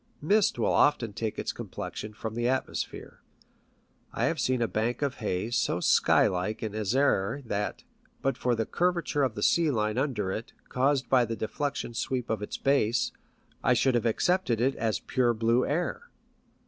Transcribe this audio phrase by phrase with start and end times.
[0.19, 3.21] Mist will often take its complexion from the atmosphere.
[4.11, 6.61] I have seen PICTURES AT SEA, 60 a bank of haze of so sky like
[6.63, 7.83] an azare that,
[8.23, 11.95] but for the curvature of the sea line under it, caused by the deflec tive
[11.95, 13.11] sweep of its base,
[13.63, 16.09] I should have accepted it as pure blue air.